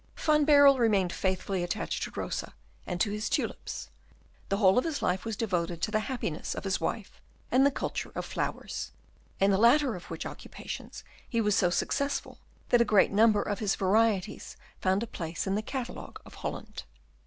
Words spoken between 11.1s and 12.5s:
he was so successful